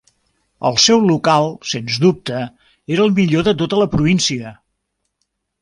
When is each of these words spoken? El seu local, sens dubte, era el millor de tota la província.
El 0.69 0.79
seu 0.85 1.03
local, 1.09 1.49
sens 1.73 1.99
dubte, 2.05 2.41
era 2.97 3.05
el 3.07 3.15
millor 3.23 3.47
de 3.51 3.55
tota 3.63 3.83
la 3.85 3.91
província. 3.95 4.59